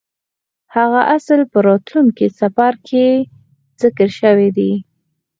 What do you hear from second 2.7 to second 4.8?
کې ذکر شوی دی.